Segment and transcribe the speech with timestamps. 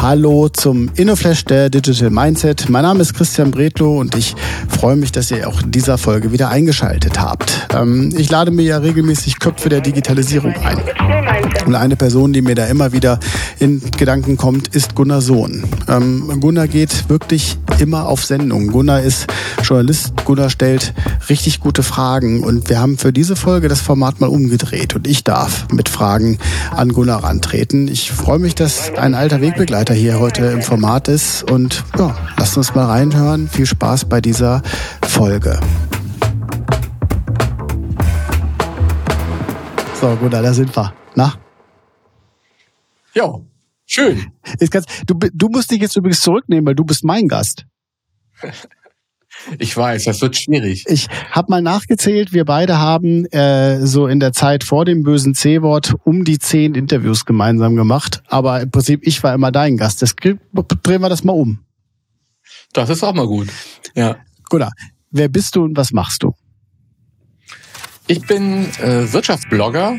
[0.00, 2.68] Hallo zum InnoFlash der Digital Mindset.
[2.68, 4.34] Mein Name ist Christian Bredlow und ich
[4.68, 7.68] freue mich, dass ihr auch in dieser Folge wieder eingeschaltet habt.
[7.74, 10.78] Ähm, ich lade mir ja regelmäßig Köpfe der Digitalisierung ein.
[11.66, 13.18] Und eine Person, die mir da immer wieder
[13.60, 15.64] in Gedanken kommt, ist Gunnar Sohn.
[15.88, 18.68] Ähm, Gunnar geht wirklich immer auf Sendung.
[18.68, 19.26] Gunnar ist
[19.62, 20.12] Journalist.
[20.24, 20.92] Gunnar stellt
[21.28, 25.24] richtig gute Fragen und wir haben für diese Folge das Format mal umgedreht und ich
[25.24, 26.38] darf mit Fragen
[26.74, 27.88] an Gunnar antreten.
[27.88, 32.56] Ich freue mich, dass ein alter Wegbegleiter hier heute im Format ist und ja, lasst
[32.56, 33.48] uns mal reinhören.
[33.48, 34.60] Viel Spaß bei dieser
[35.06, 35.60] Folge.
[40.00, 40.92] So, Gunnar, da sind wir.
[41.14, 41.34] Na?
[43.14, 43.38] Ja,
[43.86, 44.32] schön.
[44.68, 47.64] Ganz, du, du musst dich jetzt übrigens zurücknehmen, weil du bist mein Gast.
[49.58, 50.84] Ich weiß, das wird schwierig.
[50.88, 55.34] Ich habe mal nachgezählt, wir beide haben äh, so in der Zeit vor dem bösen
[55.34, 58.22] C-Wort um die zehn Interviews gemeinsam gemacht.
[58.28, 60.02] Aber im Prinzip, ich war immer dein Gast.
[60.02, 61.60] Das, drehen wir das mal um.
[62.72, 63.48] Das ist auch mal gut.
[63.94, 64.16] Ja.
[64.48, 64.62] Gut.
[65.10, 66.34] Wer bist du und was machst du?
[68.08, 69.98] Ich bin äh, Wirtschaftsblogger,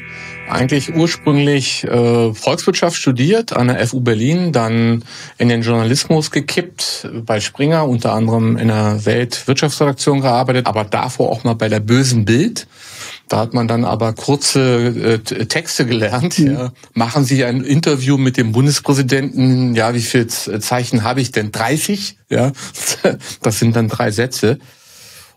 [0.50, 5.06] eigentlich ursprünglich äh, Volkswirtschaft studiert an der FU Berlin, dann
[5.38, 11.46] in den Journalismus gekippt, bei Springer unter anderem in der Weltwirtschaftsredaktion gearbeitet, aber davor auch
[11.46, 12.68] mal bei der bösen Bild.
[13.30, 16.38] Da hat man dann aber kurze äh, Texte gelernt.
[16.40, 16.52] Mhm.
[16.52, 16.74] Ja.
[16.94, 19.76] Machen Sie ein Interview mit dem Bundespräsidenten.
[19.76, 21.54] Ja, wie viel Zeichen habe ich denn?
[21.54, 22.18] 30?
[22.30, 22.52] Ja,
[23.42, 24.60] das sind dann drei Sätze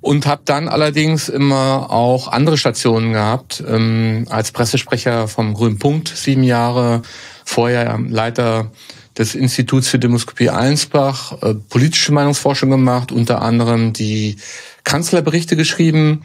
[0.07, 3.63] und habe dann allerdings immer auch andere Stationen gehabt.
[3.67, 7.03] Ähm, als Pressesprecher vom Grünen Punkt sieben Jahre,
[7.45, 8.71] vorher Leiter
[9.19, 14.37] des Instituts für Demoskopie Allensbach, äh, politische Meinungsforschung gemacht, unter anderem die
[14.85, 16.23] Kanzlerberichte geschrieben,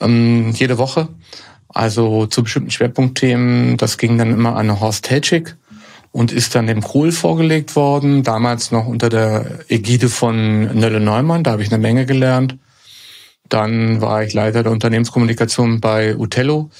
[0.00, 1.08] ähm, jede Woche.
[1.68, 3.78] Also zu bestimmten Schwerpunktthemen.
[3.78, 5.56] Das ging dann immer an Horst Helschig
[6.10, 11.44] und ist dann dem Kohl vorgelegt worden, damals noch unter der Ägide von Nölle Neumann.
[11.44, 12.58] Da habe ich eine Menge gelernt.
[13.52, 16.70] Dann war ich Leiter der Unternehmenskommunikation bei Utello.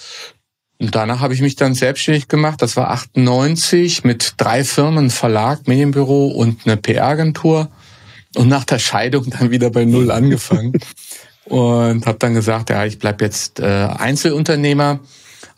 [0.79, 2.63] Und danach habe ich mich dann selbstständig gemacht.
[2.63, 7.69] Das war 98 mit drei Firmen, Verlag, Medienbüro und eine PR-Agentur.
[8.37, 10.73] Und nach der Scheidung dann wieder bei Null angefangen.
[11.45, 15.01] und habe dann gesagt, ja, ich bleib jetzt äh, Einzelunternehmer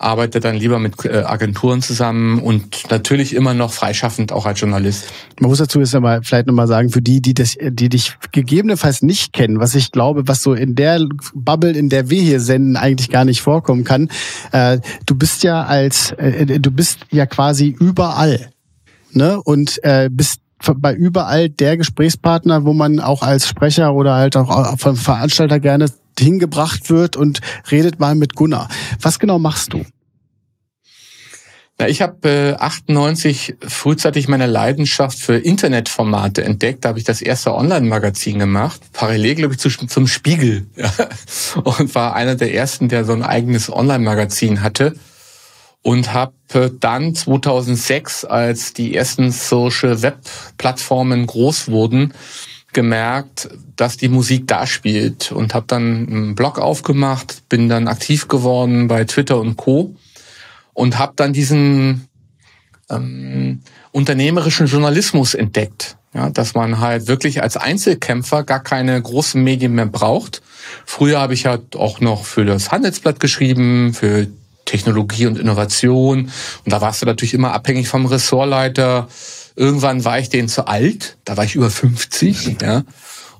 [0.04, 5.06] arbeite dann lieber mit äh, Agenturen zusammen und natürlich immer noch freischaffend auch als Journalist.
[5.40, 9.02] Man muss dazu jetzt aber vielleicht nochmal sagen, für die, die das, die dich gegebenenfalls
[9.02, 11.00] nicht kennen, was ich glaube, was so in der
[11.34, 14.08] Bubble, in der wir hier senden, eigentlich gar nicht vorkommen kann.
[14.52, 18.50] Äh, du bist ja als, äh, du bist ja quasi überall.
[19.12, 19.40] Ne?
[19.42, 20.40] Und äh, bist
[20.76, 25.88] bei überall der Gesprächspartner, wo man auch als Sprecher oder halt auch vom Veranstalter gerne
[26.18, 27.40] hingebracht wird und
[27.70, 28.68] redet mal mit Gunnar.
[29.00, 29.84] Was genau machst du?
[31.80, 36.84] Ja, ich habe äh, 98 frühzeitig meine Leidenschaft für Internetformate entdeckt.
[36.84, 40.66] Da habe ich das erste Online-Magazin gemacht, parallel, glaube ich, zu, zum Spiegel.
[40.76, 40.92] Ja.
[41.62, 44.94] Und war einer der ersten, der so ein eigenes Online-Magazin hatte.
[45.82, 52.14] Und habe äh, dann 2006, als die ersten Social-Web-Plattformen groß wurden,
[52.72, 58.28] gemerkt, dass die Musik da spielt und habe dann einen Blog aufgemacht, bin dann aktiv
[58.28, 59.94] geworden bei Twitter und Co.
[60.74, 62.08] und habe dann diesen
[62.90, 63.62] ähm,
[63.92, 69.86] unternehmerischen Journalismus entdeckt, ja, dass man halt wirklich als Einzelkämpfer gar keine großen Medien mehr
[69.86, 70.42] braucht.
[70.84, 74.26] Früher habe ich halt auch noch für das Handelsblatt geschrieben, für
[74.66, 76.30] Technologie und Innovation
[76.64, 79.08] und da warst du natürlich immer abhängig vom Ressortleiter
[79.56, 82.82] Irgendwann war ich denen zu alt, da war ich über 50, ja.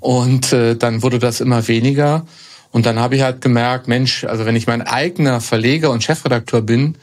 [0.01, 2.27] Und äh, dann wurde das immer weniger.
[2.71, 6.61] Und dann habe ich halt gemerkt, Mensch, also wenn ich mein eigener Verleger und Chefredakteur
[6.61, 6.97] bin,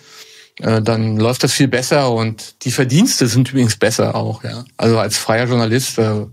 [0.61, 4.63] äh, dann läuft das viel besser und die Verdienste sind übrigens besser auch, ja.
[4.77, 6.25] Also als freier Journalist äh,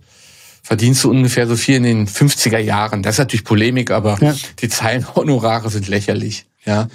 [0.62, 3.02] verdienst du ungefähr so viel in den 50er Jahren.
[3.02, 4.34] Das ist natürlich Polemik, aber ja.
[4.60, 6.88] die Zeilenhonorare sind lächerlich, ja.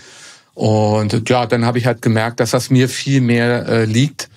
[0.53, 4.29] Und ja, dann habe ich halt gemerkt, dass das mir viel mehr äh, liegt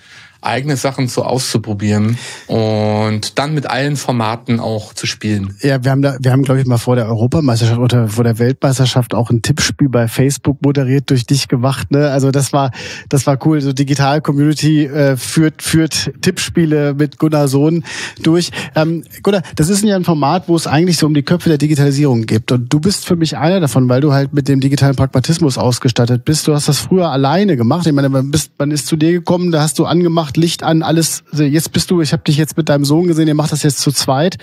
[0.46, 5.54] eigene Sachen so auszuprobieren und dann mit allen Formaten auch zu spielen.
[5.60, 8.38] Ja, wir haben da, wir haben glaube ich mal vor der Europameisterschaft oder vor der
[8.38, 11.90] Weltmeisterschaft auch ein Tippspiel bei Facebook moderiert durch dich gemacht.
[11.90, 12.10] Ne?
[12.10, 12.70] Also das war,
[13.08, 13.60] das war cool.
[13.60, 17.84] So Digital Community äh, führt führt Tippspiele mit Gunnar Sohn
[18.22, 18.50] durch.
[18.75, 21.58] Ähm, Gunnar, das ist ja ein Format, wo es eigentlich so um die Köpfe der
[21.58, 22.50] Digitalisierung geht.
[22.52, 26.25] Und du bist für mich einer davon, weil du halt mit dem digitalen Pragmatismus ausgestattet
[26.25, 26.46] bist.
[26.49, 27.87] Du hast das früher alleine gemacht.
[27.87, 30.62] Ich meine, man, bist, man ist zu dir gekommen, da hast du angemacht gemacht, Licht
[30.62, 31.24] an, alles.
[31.32, 33.80] Jetzt bist du, ich habe dich jetzt mit deinem Sohn gesehen, ihr macht das jetzt
[33.80, 34.36] zu zweit.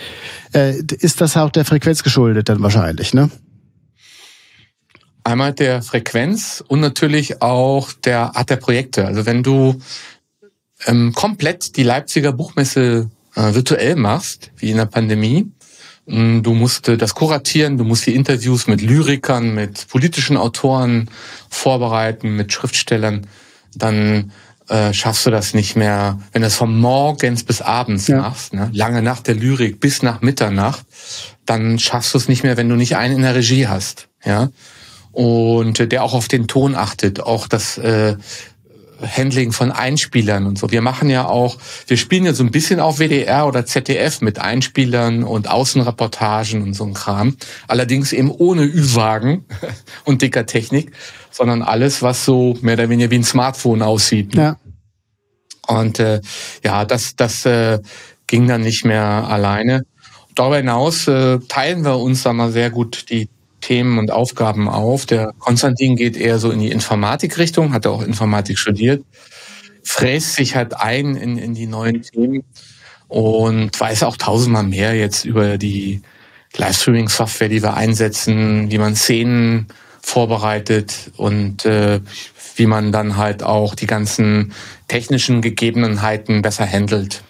[0.54, 3.30] Äh, ist das auch der Frequenz geschuldet dann wahrscheinlich, ne?
[5.26, 9.06] Einmal der Frequenz und natürlich auch der Art der Projekte.
[9.06, 9.80] Also wenn du
[10.86, 15.50] ähm, komplett die Leipziger Buchmesse äh, virtuell machst, wie in der Pandemie.
[16.08, 21.10] Mm, du musst äh, das kuratieren, du musst die Interviews mit Lyrikern, mit politischen Autoren
[21.50, 23.26] vorbereiten, mit Schriftstellern.
[23.76, 24.34] Dann
[24.74, 28.22] äh, schaffst du das nicht mehr, wenn du es von morgens bis abends ja.
[28.22, 28.72] machst, ne?
[28.74, 30.84] lange nach der Lyrik bis nach Mitternacht,
[31.46, 34.08] dann schaffst du es nicht mehr, wenn du nicht einen in der Regie hast.
[34.26, 34.50] Ja,
[35.12, 38.16] und der auch auf den Ton achtet, auch das äh,
[39.00, 40.72] Handling von Einspielern und so.
[40.72, 44.40] Wir machen ja auch, wir spielen ja so ein bisschen auf WDR oder ZDF mit
[44.40, 47.36] Einspielern und Außenreportagen und so ein Kram.
[47.68, 49.46] Allerdings eben ohne Ü-Wagen
[50.04, 50.94] und dicker Technik,
[51.30, 54.34] sondern alles, was so mehr oder weniger wie ein Smartphone aussieht.
[54.36, 54.58] Ja.
[55.68, 56.22] Und äh,
[56.64, 57.80] ja, das, das äh,
[58.28, 59.86] ging dann nicht mehr alleine.
[60.36, 63.30] Darüber hinaus äh, teilen wir uns da mal sehr gut die
[63.62, 65.06] Themen und Aufgaben auf.
[65.06, 69.04] Der Konstantin geht eher so in die Informatikrichtung, hat auch Informatik studiert,
[69.84, 72.44] fräst sich halt ein in, in die neuen Themen
[73.08, 76.02] und weiß auch tausendmal mehr jetzt über die
[76.58, 79.68] Livestreaming-Software, die wir einsetzen, wie man Szenen
[80.02, 82.02] vorbereitet und äh,
[82.56, 84.54] wie man dann halt auch die ganzen
[84.88, 87.24] technischen Gegebenheiten besser handelt.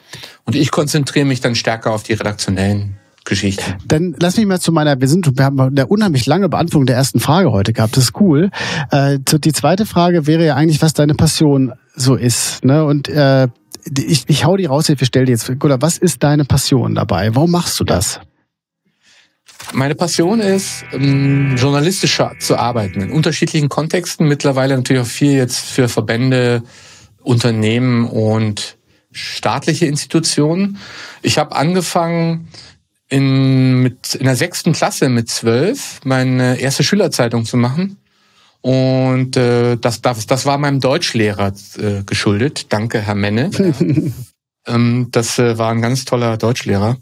[0.46, 3.64] Und ich konzentriere mich dann stärker auf die redaktionellen Geschichte.
[3.86, 6.98] Dann lass mich mal zu meiner, wir sind, wir haben eine unheimlich lange Beantwortung der
[6.98, 7.96] ersten Frage heute gehabt.
[7.96, 8.50] Das ist cool.
[8.92, 12.66] Äh, die zweite Frage wäre ja eigentlich, was deine Passion so ist.
[12.66, 12.84] Ne?
[12.84, 13.48] Und äh,
[13.98, 17.34] ich, ich hau die raus, ich stell dir jetzt, Gula, was ist deine Passion dabei?
[17.34, 18.20] Warum machst du das?
[19.74, 25.60] Meine Passion ist, ähm, journalistischer zu arbeiten, in unterschiedlichen Kontexten, mittlerweile natürlich auch viel jetzt
[25.60, 26.64] für Verbände,
[27.22, 28.78] Unternehmen und
[29.12, 30.78] staatliche Institutionen.
[31.22, 32.50] Ich habe angefangen,
[33.10, 37.98] in, mit, in der sechsten Klasse mit zwölf meine erste Schülerzeitung zu machen.
[38.62, 42.68] Und äh, das, das, das war meinem Deutschlehrer äh, geschuldet.
[42.70, 43.52] Danke, Herr Menne.
[44.66, 46.98] ähm, das äh, war ein ganz toller Deutschlehrer.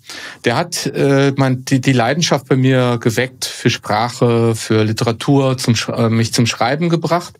[0.45, 5.75] Der hat äh, mein, die, die Leidenschaft bei mir geweckt für Sprache, für Literatur, zum,
[5.95, 7.35] äh, mich zum Schreiben gebracht.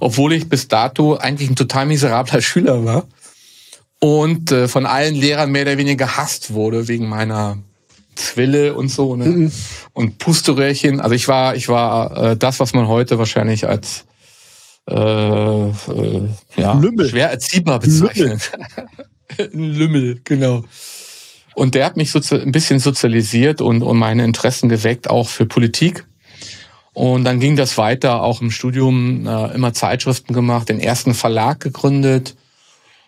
[0.00, 3.06] Obwohl ich bis dato eigentlich ein total miserabler Schüler war
[4.00, 7.58] und äh, von allen Lehrern mehr oder weniger gehasst wurde wegen meiner
[8.16, 9.24] Zwille und so, ne?
[9.24, 9.52] Mhm.
[9.92, 11.00] Und Pusteröhrchen.
[11.00, 14.04] Also ich war, ich war äh, das, was man heute wahrscheinlich als
[14.88, 17.08] äh, äh, ja, Lümmel.
[17.08, 18.50] schwer erziehbar bezeichnet.
[18.52, 18.88] Lümmel.
[19.52, 20.64] Lümmel, genau.
[21.54, 25.46] Und der hat mich so ein bisschen sozialisiert und, und meine Interessen geweckt, auch für
[25.46, 26.04] Politik.
[26.92, 31.60] Und dann ging das weiter, auch im Studium äh, immer Zeitschriften gemacht, den ersten Verlag
[31.60, 32.36] gegründet.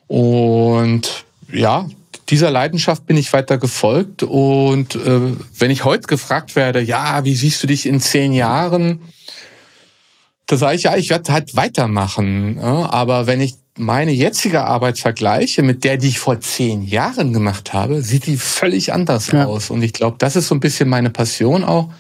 [0.09, 1.89] Und ja,
[2.29, 4.23] dieser Leidenschaft bin ich weiter gefolgt.
[4.23, 9.01] Und äh, wenn ich heute gefragt werde, ja, wie siehst du dich in zehn Jahren?
[10.47, 12.59] Da sage ich, ja, ich werde halt weitermachen.
[12.61, 17.33] Ja, aber wenn ich meine jetzige Arbeit vergleiche mit der, die ich vor zehn Jahren
[17.33, 19.47] gemacht habe, sieht die völlig anders ja.
[19.47, 19.71] aus.
[19.71, 21.91] Und ich glaube, das ist so ein bisschen meine Passion auch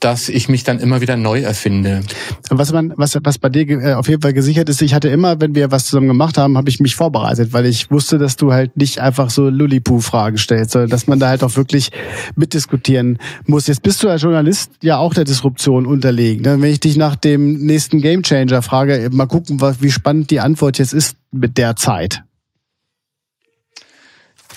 [0.00, 2.02] dass ich mich dann immer wieder neu erfinde.
[2.50, 5.40] Was man, was, was bei dir äh, auf jeden Fall gesichert ist, ich hatte immer,
[5.40, 8.52] wenn wir was zusammen gemacht haben, habe ich mich vorbereitet, weil ich wusste, dass du
[8.52, 11.90] halt nicht einfach so Lullipu-Fragen stellst, sondern dass man da halt auch wirklich
[12.36, 13.66] mitdiskutieren muss.
[13.66, 16.42] Jetzt bist du als Journalist ja auch der Disruption unterlegen.
[16.42, 16.60] Ne?
[16.60, 20.94] Wenn ich dich nach dem nächsten Gamechanger frage, mal gucken, wie spannend die Antwort jetzt
[20.94, 22.22] ist mit der Zeit.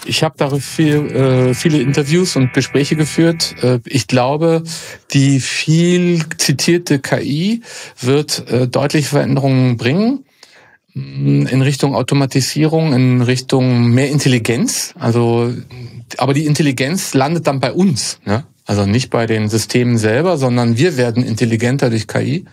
[0.06, 3.56] Ich habe darüber viel, äh, viele Interviews und Gespräche geführt.
[3.62, 4.64] Äh, ich glaube,
[5.12, 7.62] die viel zitierte KI
[8.00, 10.26] wird äh, deutliche Veränderungen bringen
[10.94, 14.94] mm, in Richtung Automatisierung, in Richtung mehr Intelligenz.
[14.98, 15.54] Also,
[16.18, 18.20] aber die Intelligenz landet dann bei uns.
[18.26, 18.44] Ne?
[18.66, 22.46] Also nicht bei den Systemen selber, sondern wir werden intelligenter durch KI.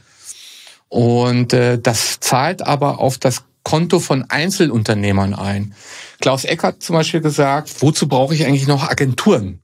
[0.89, 5.75] Und äh, das zahlt aber auf das Konto von Einzelunternehmern ein.
[6.21, 9.61] Klaus Eck hat zum Beispiel gesagt, wozu brauche ich eigentlich noch Agenturen?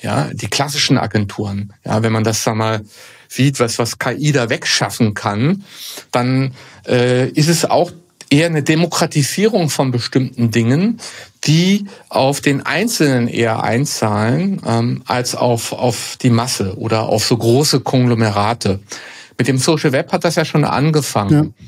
[0.00, 1.72] Ja, die klassischen Agenturen.
[1.84, 2.82] Ja, wenn man das da mal
[3.28, 5.64] sieht, was, was KI da wegschaffen kann,
[6.10, 6.52] dann
[6.86, 7.92] äh, ist es auch
[8.28, 11.00] eher eine Demokratisierung von bestimmten Dingen,
[11.44, 17.36] die auf den Einzelnen eher einzahlen, ähm, als auf, auf die Masse oder auf so
[17.36, 18.80] große Konglomerate.
[19.38, 21.54] Mit dem Social Web hat das ja schon angefangen.
[21.58, 21.66] Ja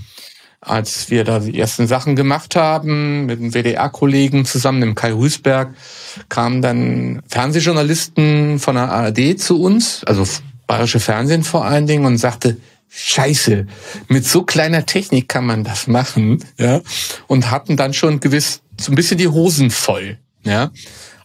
[0.67, 5.75] als wir da die ersten Sachen gemacht haben, mit dem WDR-Kollegen zusammen, dem Kai Rüßberg,
[6.29, 10.25] kamen dann Fernsehjournalisten von der ARD zu uns, also
[10.67, 12.57] bayerische Fernsehen vor allen Dingen, und sagte,
[12.89, 13.67] Scheiße,
[14.09, 16.81] mit so kleiner Technik kann man das machen, ja,
[17.29, 20.71] und hatten dann schon gewiss so ein bisschen die Hosen voll, ja.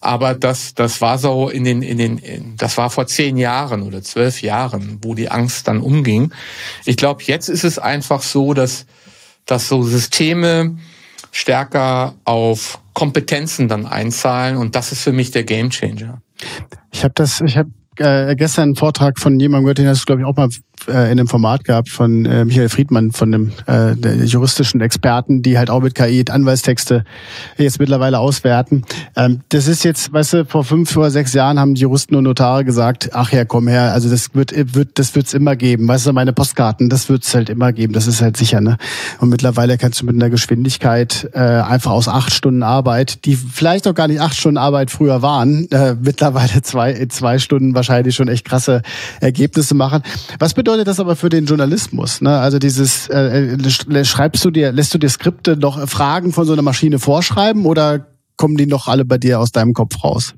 [0.04, 4.02] Aber das, das war so in den, in den, das war vor zehn Jahren oder
[4.02, 6.32] zwölf Jahren, wo die Angst dann umging.
[6.86, 8.88] Ich glaube, jetzt ist es einfach so, dass
[9.46, 10.78] dass so Systeme
[11.32, 16.22] stärker auf Kompetenzen dann einzahlen und das ist für mich der Gamechanger.
[16.92, 20.06] Ich habe das, ich habe äh, gestern einen Vortrag von jemandem gehört, den hast du,
[20.06, 20.50] glaube ich, auch mal
[20.88, 25.58] äh, in einem Format gehabt von äh, Michael Friedmann, von dem äh, juristischen Experten, die
[25.58, 27.04] halt auch mit KI Anwaltstexte
[27.58, 28.84] jetzt mittlerweile auswerten.
[29.16, 32.24] Ähm, das ist jetzt, weißt du, vor fünf oder sechs Jahren haben die Juristen und
[32.24, 35.88] Notare gesagt, ach ja, komm her, also das wird, wird das wird's immer geben.
[35.88, 38.78] Weißt du, meine Postkarten, das wird's halt immer geben, das ist halt sicher, ne?
[39.20, 43.88] Und mittlerweile kannst du mit einer Geschwindigkeit äh, einfach aus acht Stunden Arbeit, die vielleicht
[43.88, 48.28] auch gar nicht acht Stunden Arbeit früher waren, äh, mittlerweile zwei, zwei Stunden wahrscheinlich schon
[48.28, 48.82] echt krasse
[49.20, 50.02] Ergebnisse machen.
[50.40, 52.22] Was bedeutet bedeutet das aber für den Journalismus?
[52.22, 52.40] Ne?
[52.40, 56.54] Also dieses, äh, äh schreibst du dir, lässt du dir Skripte noch Fragen von so
[56.54, 60.34] einer Maschine vorschreiben oder kommen die noch alle bei dir aus deinem Kopf raus?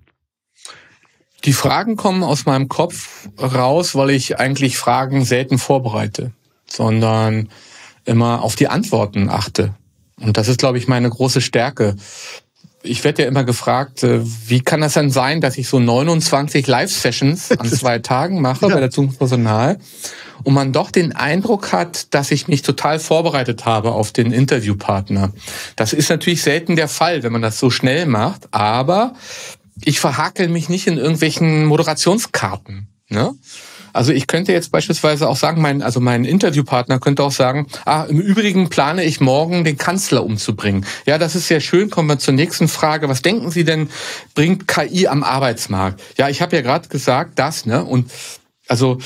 [1.45, 6.31] Die Fragen kommen aus meinem Kopf raus, weil ich eigentlich Fragen selten vorbereite,
[6.65, 7.49] sondern
[8.03, 9.75] immer auf die Antworten achte.
[10.19, 11.95] Und das ist, glaube ich, meine große Stärke
[12.83, 16.67] ich werde ja immer gefragt, äh, wie kann das denn sein, dass ich so 29
[16.67, 18.73] Live-Sessions an zwei Tagen mache ja.
[18.73, 19.79] bei der Zukunftspersonal
[20.43, 25.31] und man doch den Eindruck hat, dass ich mich total vorbereitet habe auf den Interviewpartner.
[25.75, 29.13] Das ist natürlich selten der Fall, wenn man das so schnell macht, aber
[29.81, 32.87] ich verhakel mich nicht in irgendwelchen Moderationskarten.
[33.09, 33.33] Ne?
[33.93, 38.05] Also ich könnte jetzt beispielsweise auch sagen, mein, also mein Interviewpartner könnte auch sagen, ah,
[38.09, 40.85] im Übrigen plane ich morgen den Kanzler umzubringen.
[41.05, 41.89] Ja, das ist sehr schön.
[41.89, 43.07] Kommen wir zur nächsten Frage.
[43.07, 43.89] Was denken Sie denn,
[44.33, 46.01] bringt KI am Arbeitsmarkt?
[46.17, 47.83] Ja, ich habe ja gerade gesagt, das, ne?
[47.83, 48.11] Und
[48.67, 48.97] also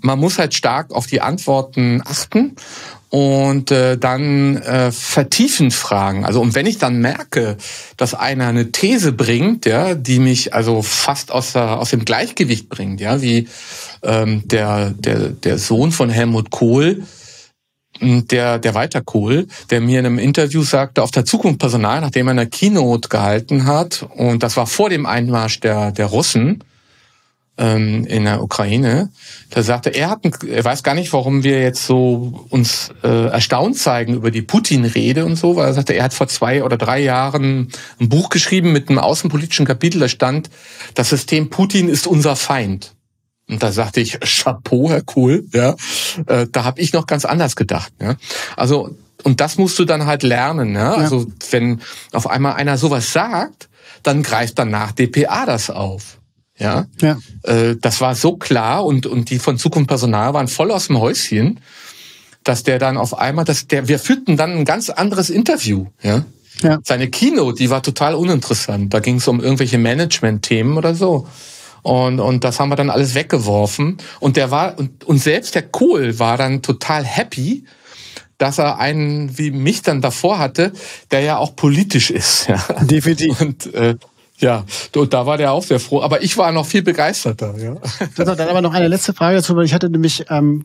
[0.00, 2.56] man muss halt stark auf die Antworten achten
[3.14, 6.24] und äh, dann äh, vertiefend fragen.
[6.24, 7.56] Also und wenn ich dann merke,
[7.96, 12.68] dass einer eine These bringt, ja, die mich also fast aus, der, aus dem Gleichgewicht
[12.68, 13.46] bringt, ja, wie
[14.02, 17.04] ähm, der, der, der Sohn von Helmut Kohl,
[18.00, 22.00] hm, der, der Walter Kohl, der mir in einem Interview sagte, auf der Zukunft Personal,
[22.00, 26.64] nachdem er eine Keynote gehalten hat, und das war vor dem Einmarsch der, der Russen,
[27.56, 29.10] ähm, in der Ukraine.
[29.50, 33.78] Da sagte er, hat, er weiß gar nicht, warum wir jetzt so uns äh, erstaunt
[33.78, 37.00] zeigen über die Putin-Rede und so, weil er sagte, er hat vor zwei oder drei
[37.00, 37.68] Jahren
[38.00, 40.50] ein Buch geschrieben mit einem außenpolitischen Kapitel, da stand,
[40.94, 42.94] das System Putin ist unser Feind.
[43.48, 45.76] Und da sagte ich, Chapeau, Herr Kohl, ja,
[46.26, 47.92] äh, da habe ich noch ganz anders gedacht.
[48.00, 48.16] Ja.
[48.56, 50.74] Also und das musst du dann halt lernen.
[50.74, 50.94] Ja?
[50.94, 51.80] Also wenn
[52.12, 53.68] auf einmal einer sowas sagt,
[54.02, 56.18] dann greift danach DPA das auf.
[56.58, 57.18] Ja, ja.
[57.42, 61.00] Äh, das war so klar und und die von Zukunft Personal waren voll aus dem
[61.00, 61.60] Häuschen,
[62.44, 65.86] dass der dann auf einmal, dass der, wir führten dann ein ganz anderes Interview.
[66.02, 66.24] Ja,
[66.62, 66.78] ja.
[66.84, 68.94] Seine Keynote, die war total uninteressant.
[68.94, 71.26] Da ging es um irgendwelche Management-Themen oder so.
[71.82, 73.98] Und, und das haben wir dann alles weggeworfen.
[74.20, 77.64] Und der war, und, und selbst der Kohl war dann total happy,
[78.38, 80.72] dass er einen wie mich dann davor hatte,
[81.10, 82.48] der ja auch politisch ist.
[82.48, 82.56] Ja.
[82.80, 83.40] Definitiv.
[83.40, 83.96] Und äh,
[84.38, 84.64] ja,
[84.96, 86.02] und da war der auch sehr froh.
[86.02, 87.54] Aber ich war noch viel begeisterter.
[87.56, 87.76] Ja.
[88.16, 90.64] Dann aber noch eine letzte Frage dazu, weil ich hatte nämlich ähm,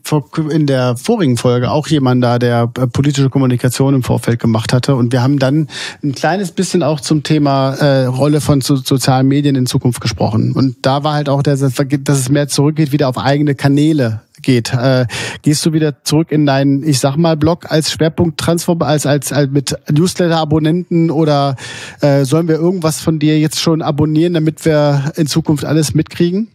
[0.50, 4.96] in der vorigen Folge auch jemanden da, der äh, politische Kommunikation im Vorfeld gemacht hatte.
[4.96, 5.68] Und wir haben dann
[6.02, 10.52] ein kleines bisschen auch zum Thema äh, Rolle von so, sozialen Medien in Zukunft gesprochen.
[10.52, 14.72] Und da war halt auch, der, dass es mehr zurückgeht wieder auf eigene Kanäle geht.
[14.72, 15.06] Äh,
[15.42, 19.32] gehst du wieder zurück in deinen, ich sag mal, Blog als Schwerpunkt Transform, als, als,
[19.32, 21.56] als mit Newsletter-Abonnenten oder
[22.00, 26.48] äh, sollen wir irgendwas von dir jetzt schon abonnieren, damit wir in Zukunft alles mitkriegen?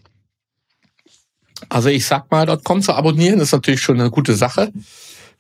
[1.69, 4.71] Also ich sag mal, .com zu abonnieren ist natürlich schon eine gute Sache.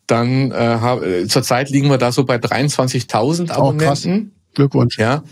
[0.07, 4.31] Dann äh, zurzeit liegen wir da so bei 23.000 Abonnenten.
[4.31, 4.99] Oh, Glückwunsch.
[4.99, 5.23] Ja,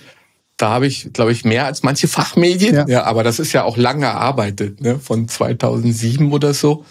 [0.58, 2.76] da habe ich, glaube ich, mehr als manche Fachmedien.
[2.76, 2.88] Ja.
[2.88, 5.00] ja, aber das ist ja auch lange erarbeitet, ne?
[5.00, 6.86] von 2007 oder so.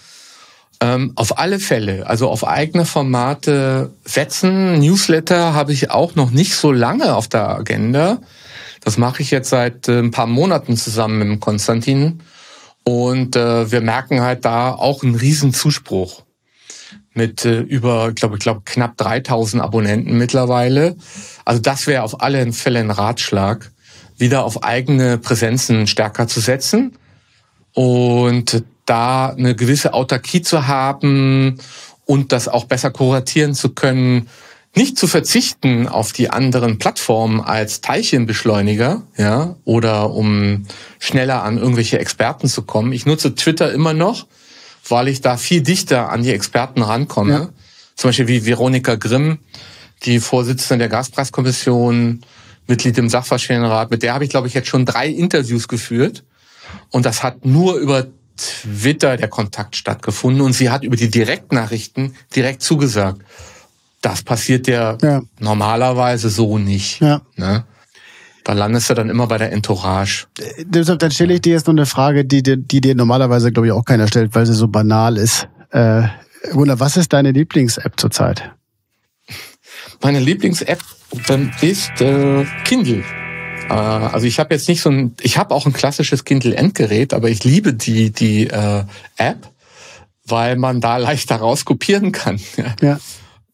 [0.83, 4.81] Ähm, auf alle Fälle, also auf eigene Formate setzen.
[4.81, 8.19] Newsletter habe ich auch noch nicht so lange auf der Agenda.
[8.81, 12.21] Das mache ich jetzt seit äh, ein paar Monaten zusammen mit Konstantin.
[12.83, 16.25] Und äh, wir merken halt da auch einen riesen Zuspruch
[17.15, 20.97] mit äh, über, glaube ich, glaube knapp 3000 Abonnenten mittlerweile.
[21.45, 23.71] Also das wäre auf alle Fälle ein Ratschlag,
[24.19, 26.99] wieder auf eigene Präsenzen stärker zu setzen
[27.73, 31.59] und da eine gewisse Autarkie zu haben
[32.05, 34.29] und das auch besser kuratieren zu können,
[34.75, 40.65] nicht zu verzichten auf die anderen Plattformen als Teilchenbeschleuniger, ja, oder um
[40.99, 42.93] schneller an irgendwelche Experten zu kommen.
[42.93, 44.27] Ich nutze Twitter immer noch,
[44.89, 47.33] weil ich da viel dichter an die Experten rankomme.
[47.33, 47.49] Ja.
[47.97, 49.39] Zum Beispiel wie Veronika Grimm,
[50.05, 52.23] die Vorsitzende der Gaspreiskommission,
[52.67, 53.91] Mitglied im Sachverständigenrat.
[53.91, 56.25] Mit der habe ich, glaube ich, jetzt schon drei Interviews geführt.
[56.91, 62.15] Und das hat nur über Twitter der Kontakt stattgefunden und sie hat über die Direktnachrichten
[62.35, 63.23] direkt zugesagt.
[64.01, 65.23] Das passiert ja, ja.
[65.39, 67.01] normalerweise so nicht.
[67.01, 67.23] Ja.
[67.37, 67.65] Ne?
[68.45, 70.27] Da landest du dann immer bei der Entourage.
[70.65, 73.69] Deshalb, dann stelle ich dir jetzt noch eine Frage, die, die, die dir normalerweise, glaube
[73.69, 75.49] ich, auch keiner stellt, weil sie so banal ist.
[75.71, 76.03] Äh,
[76.51, 78.51] Gunnar, was ist deine Lieblings-App zurzeit?
[80.03, 80.83] Meine Lieblings-App
[81.61, 83.05] ist äh, Kindle.
[83.69, 87.31] Äh, also ich habe jetzt nicht so ein, ich habe auch ein klassisches Kindle-Endgerät, aber
[87.31, 88.85] ich liebe die die äh,
[89.17, 89.49] App,
[90.27, 92.41] weil man da leichter rauskopieren kann.
[92.81, 92.99] Ja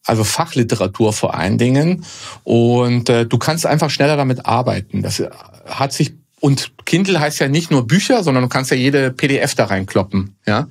[0.05, 2.03] also Fachliteratur vor allen Dingen.
[2.43, 5.03] Und äh, du kannst einfach schneller damit arbeiten.
[5.03, 5.21] Das
[5.67, 9.55] hat sich und Kindle heißt ja nicht nur Bücher, sondern du kannst ja jede PDF
[9.55, 10.35] da reinkloppen.
[10.47, 10.67] Ja,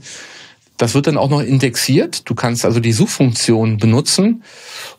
[0.78, 2.28] das wird dann auch noch indexiert.
[2.28, 4.44] Du kannst also die Suchfunktion benutzen.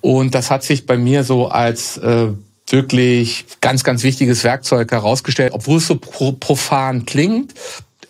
[0.01, 2.27] Und das hat sich bei mir so als äh,
[2.71, 7.53] wirklich ganz, ganz wichtiges Werkzeug herausgestellt, obwohl es so profan klingt.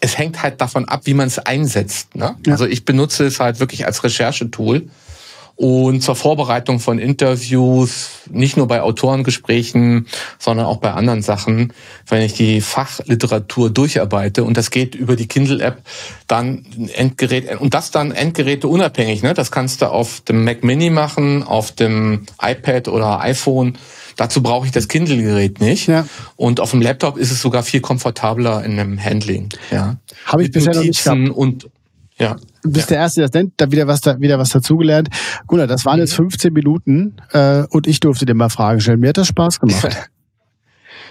[0.01, 2.15] Es hängt halt davon ab, wie man es einsetzt.
[2.15, 2.35] Ne?
[2.45, 2.53] Ja.
[2.53, 4.89] Also ich benutze es halt wirklich als Recherchetool
[5.59, 11.73] und zur Vorbereitung von Interviews, nicht nur bei Autorengesprächen, sondern auch bei anderen Sachen,
[12.07, 15.81] wenn ich die Fachliteratur durcharbeite und das geht über die Kindle-App,
[16.27, 19.21] dann Endgerät und das dann Endgeräte unabhängig.
[19.21, 19.33] Ne?
[19.33, 23.77] Das kannst du auf dem Mac Mini machen, auf dem iPad oder iPhone.
[24.19, 25.87] Dazu brauche ich das Kindle-Gerät nicht.
[25.87, 26.05] Ja.
[26.35, 29.47] Und auf dem Laptop ist es sogar viel komfortabler in einem Handling.
[29.71, 29.95] Ja.
[30.25, 31.37] Habe ich Mit bisher Notizen noch nicht gehabt.
[31.37, 31.69] Und
[32.17, 32.35] ja.
[32.61, 32.95] Du bist ja.
[32.95, 35.07] der Erste, der das nennt, da wieder was, da, wieder was dazugelernt.
[35.47, 36.53] Gunnar, das waren jetzt 15 mhm.
[36.53, 38.99] Minuten äh, und ich durfte dir mal Fragen stellen.
[38.99, 40.09] Mir hat das Spaß gemacht.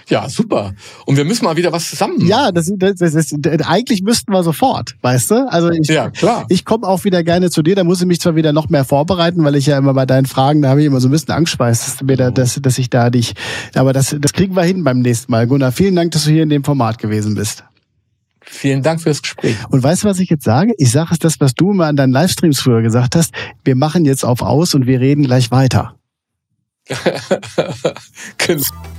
[0.09, 0.73] Ja, super.
[1.05, 2.25] Und wir müssen mal wieder was zusammen.
[2.25, 3.35] Ja, das, das, das ist,
[3.65, 5.51] eigentlich müssten wir sofort, weißt du?
[5.51, 6.45] Also ich, ja, klar.
[6.49, 7.75] ich komme auch wieder gerne zu dir.
[7.75, 10.25] Da muss ich mich zwar wieder noch mehr vorbereiten, weil ich ja immer bei deinen
[10.25, 12.89] Fragen, da habe ich immer so ein bisschen Angst, dass, mir da, dass, dass ich
[12.89, 13.33] da dich.
[13.75, 15.45] Aber das, das kriegen wir hin beim nächsten Mal.
[15.45, 17.63] Gunnar, vielen Dank, dass du hier in dem Format gewesen bist.
[18.41, 19.55] Vielen Dank fürs Gespräch.
[19.69, 20.73] Und weißt du, was ich jetzt sage?
[20.79, 23.31] Ich sage es das, was du immer an deinen Livestreams früher gesagt hast.
[23.63, 25.95] Wir machen jetzt auf aus und wir reden gleich weiter.